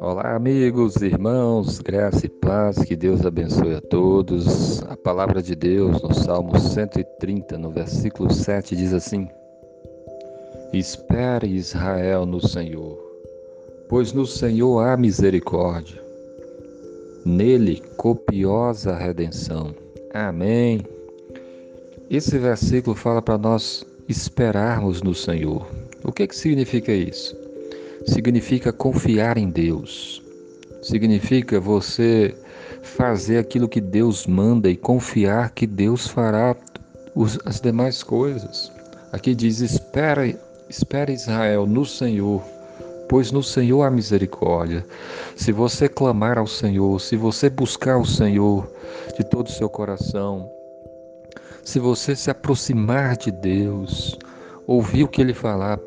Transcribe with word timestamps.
Olá, 0.00 0.34
amigos, 0.34 0.96
irmãos, 0.96 1.78
graça 1.80 2.24
e 2.24 2.28
paz, 2.28 2.78
que 2.84 2.96
Deus 2.96 3.26
abençoe 3.26 3.74
a 3.74 3.80
todos. 3.82 4.82
A 4.84 4.96
palavra 4.96 5.42
de 5.42 5.54
Deus 5.54 6.00
no 6.00 6.14
Salmo 6.14 6.58
130, 6.58 7.58
no 7.58 7.70
versículo 7.70 8.32
7, 8.32 8.74
diz 8.74 8.94
assim: 8.94 9.28
Espere 10.72 11.48
Israel 11.48 12.24
no 12.24 12.40
Senhor, 12.40 12.98
pois 13.88 14.12
no 14.12 14.26
Senhor 14.26 14.80
há 14.80 14.96
misericórdia, 14.96 16.02
nele 17.26 17.82
copiosa 17.96 18.94
redenção. 18.94 19.74
Amém. 20.14 20.80
Esse 22.08 22.38
versículo 22.38 22.96
fala 22.96 23.20
para 23.20 23.36
nós 23.36 23.84
esperarmos 24.08 25.02
no 25.02 25.14
Senhor. 25.14 25.66
O 26.02 26.12
que, 26.12 26.26
que 26.26 26.36
significa 26.36 26.92
isso? 26.92 27.44
significa 28.06 28.72
confiar 28.72 29.36
em 29.36 29.48
Deus. 29.48 30.22
Significa 30.82 31.58
você 31.58 32.34
fazer 32.82 33.38
aquilo 33.38 33.68
que 33.68 33.80
Deus 33.80 34.26
manda 34.26 34.68
e 34.68 34.76
confiar 34.76 35.50
que 35.50 35.66
Deus 35.66 36.06
fará 36.06 36.54
as 37.44 37.60
demais 37.60 38.02
coisas. 38.02 38.70
Aqui 39.12 39.34
diz: 39.34 39.60
espera, 39.60 40.26
espera 40.68 41.10
Israel 41.10 41.66
no 41.66 41.86
Senhor, 41.86 42.42
pois 43.08 43.32
no 43.32 43.42
Senhor 43.42 43.82
há 43.82 43.90
misericórdia. 43.90 44.84
Se 45.34 45.50
você 45.50 45.88
clamar 45.88 46.36
ao 46.36 46.46
Senhor, 46.46 47.00
se 47.00 47.16
você 47.16 47.48
buscar 47.48 47.96
o 47.96 48.04
Senhor 48.04 48.70
de 49.16 49.24
todo 49.24 49.46
o 49.46 49.52
seu 49.52 49.70
coração, 49.70 50.50
se 51.64 51.78
você 51.78 52.14
se 52.14 52.30
aproximar 52.30 53.16
de 53.16 53.30
Deus, 53.30 54.18
ouvir 54.66 55.04
o 55.04 55.08
que 55.08 55.20
Ele 55.20 55.34
falar, 55.34 55.80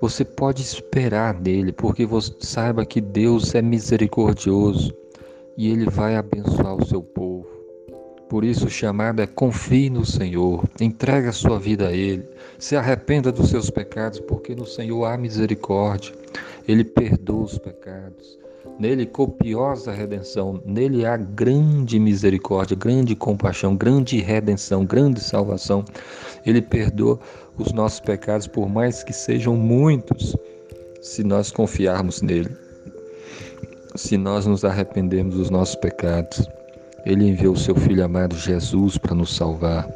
você 0.00 0.24
pode 0.24 0.60
esperar 0.60 1.32
nele, 1.40 1.72
porque 1.72 2.04
você 2.04 2.32
saiba 2.38 2.84
que 2.84 3.00
Deus 3.00 3.54
é 3.54 3.62
misericordioso 3.62 4.94
e 5.56 5.70
ele 5.70 5.88
vai 5.88 6.16
abençoar 6.16 6.74
o 6.74 6.84
seu 6.84 7.02
povo. 7.02 7.48
Por 8.28 8.44
isso 8.44 8.66
o 8.66 8.70
chamado 8.70 9.22
é 9.22 9.26
confie 9.26 9.88
no 9.88 10.04
Senhor, 10.04 10.64
entregue 10.80 11.28
a 11.28 11.32
sua 11.32 11.58
vida 11.58 11.88
a 11.88 11.92
Ele, 11.92 12.28
se 12.58 12.76
arrependa 12.76 13.30
dos 13.30 13.48
seus 13.48 13.70
pecados, 13.70 14.20
porque 14.20 14.54
no 14.54 14.66
Senhor 14.66 15.04
há 15.04 15.16
misericórdia, 15.16 16.12
Ele 16.66 16.84
perdoa 16.84 17.44
os 17.44 17.58
pecados. 17.58 18.43
Nele 18.78 19.06
copiosa 19.06 19.92
redenção, 19.92 20.60
nele 20.66 21.06
há 21.06 21.16
grande 21.16 21.98
misericórdia, 21.98 22.76
grande 22.76 23.14
compaixão, 23.14 23.76
grande 23.76 24.18
redenção, 24.20 24.84
grande 24.84 25.20
salvação. 25.20 25.84
Ele 26.44 26.60
perdoa 26.60 27.18
os 27.56 27.72
nossos 27.72 28.00
pecados, 28.00 28.48
por 28.48 28.68
mais 28.68 29.04
que 29.04 29.12
sejam 29.12 29.56
muitos, 29.56 30.36
se 31.00 31.22
nós 31.22 31.52
confiarmos 31.52 32.20
nele. 32.20 32.50
Se 33.94 34.16
nós 34.16 34.44
nos 34.44 34.64
arrependermos 34.64 35.36
dos 35.36 35.50
nossos 35.50 35.76
pecados, 35.76 36.48
ele 37.06 37.28
enviou 37.28 37.54
o 37.54 37.58
seu 37.58 37.76
filho 37.76 38.04
amado 38.04 38.34
Jesus 38.36 38.98
para 38.98 39.14
nos 39.14 39.36
salvar. 39.36 39.88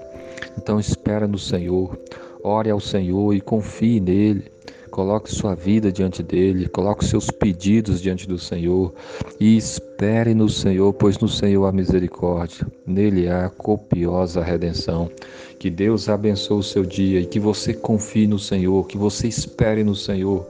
Então 0.57 0.79
espera 0.79 1.27
no 1.27 1.39
Senhor, 1.39 1.98
ore 2.45 2.70
ao 2.70 2.79
Senhor 2.79 3.35
e 3.35 3.41
confie 3.41 3.98
nele. 3.98 4.53
Coloque 4.89 5.31
sua 5.31 5.55
vida 5.55 5.92
diante 5.92 6.22
dele, 6.22 6.69
coloque 6.69 7.05
seus 7.05 7.31
pedidos 7.31 8.00
diante 8.00 8.27
do 8.27 8.39
Senhor 8.39 8.92
e 9.39 9.56
espere 9.56 10.34
no 10.34 10.48
Senhor, 10.48 10.92
pois 10.92 11.19
no 11.19 11.28
Senhor 11.28 11.67
há 11.67 11.72
misericórdia, 11.72 12.67
nele 12.86 13.28
há 13.28 13.48
copiosa 13.48 14.42
redenção. 14.42 15.11
Que 15.58 15.70
Deus 15.70 16.08
abençoe 16.08 16.58
o 16.58 16.62
seu 16.62 16.84
dia 16.84 17.20
e 17.20 17.27
que 17.27 17.39
você 17.39 17.75
confie 17.75 18.27
no 18.27 18.39
Senhor, 18.39 18.86
que 18.86 18.98
você 18.98 19.28
espere 19.28 19.84
no 19.84 19.95
Senhor, 19.95 20.47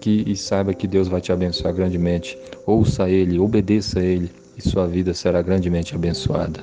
que 0.00 0.24
e 0.26 0.36
saiba 0.36 0.74
que 0.74 0.86
Deus 0.86 1.08
vai 1.08 1.20
te 1.20 1.32
abençoar 1.32 1.74
grandemente. 1.74 2.38
Ouça 2.66 3.08
ele, 3.08 3.38
obedeça 3.38 4.00
a 4.00 4.04
ele 4.04 4.30
e 4.56 4.68
sua 4.68 4.86
vida 4.86 5.14
será 5.14 5.40
grandemente 5.42 5.94
abençoada. 5.94 6.60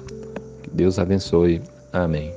Que 0.64 0.70
Deus 0.70 1.00
abençoe. 1.00 1.62
Amém. 1.94 2.34